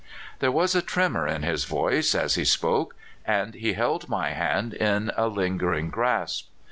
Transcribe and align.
There 0.39 0.51
was 0.51 0.73
a 0.73 0.81
tremor 0.81 1.27
in 1.27 1.43
his 1.43 1.65
voice 1.65 2.15
as 2.15 2.33
he 2.33 2.43
spoke, 2.43 2.95
and 3.23 3.53
he 3.53 3.73
held 3.73 4.09
my 4.09 4.31
hand 4.31 4.73
in 4.73 5.11
a 5.15 5.27
lingering 5.27 5.91
grasp. 5.91 6.47